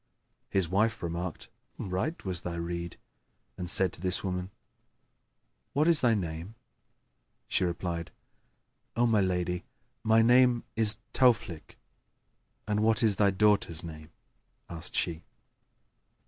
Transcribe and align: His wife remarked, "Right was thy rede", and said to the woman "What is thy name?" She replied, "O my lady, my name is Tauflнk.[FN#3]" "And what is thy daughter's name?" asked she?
His 0.49 0.67
wife 0.67 1.03
remarked, 1.03 1.47
"Right 1.77 2.25
was 2.25 2.41
thy 2.41 2.55
rede", 2.55 2.97
and 3.55 3.69
said 3.69 3.93
to 3.93 4.01
the 4.01 4.19
woman 4.23 4.49
"What 5.73 5.87
is 5.87 6.01
thy 6.01 6.15
name?" 6.15 6.55
She 7.47 7.63
replied, 7.65 8.09
"O 8.95 9.05
my 9.05 9.21
lady, 9.21 9.63
my 10.03 10.23
name 10.23 10.63
is 10.75 10.97
Tauflнk.[FN#3]" 11.13 11.75
"And 12.67 12.79
what 12.79 13.03
is 13.03 13.17
thy 13.17 13.29
daughter's 13.29 13.83
name?" 13.83 14.09
asked 14.67 14.95
she? 14.95 15.21